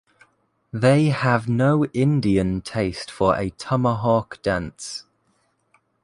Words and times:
They 0.73 1.09
have 1.09 1.47
no 1.47 1.85
Indian 1.85 2.61
taste 2.61 3.11
for 3.11 3.35
a 3.37 3.51
tomahawk-dance. 3.51 5.03